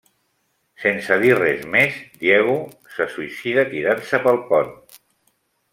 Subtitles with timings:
[0.83, 2.57] Sense dir res més, Diego
[2.95, 4.77] se suïcida tirant-se pel pont.